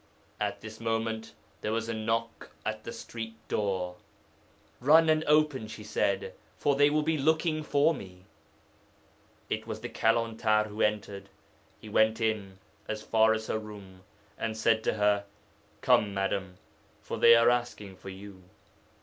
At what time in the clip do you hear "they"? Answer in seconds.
6.75-6.89, 17.19-17.35